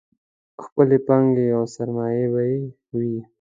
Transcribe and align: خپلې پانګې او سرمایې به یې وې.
خپلې 0.63 0.97
پانګې 1.07 1.47
او 1.57 1.63
سرمایې 1.75 2.25
به 2.31 2.41
یې 2.51 2.59
وې. 2.95 3.15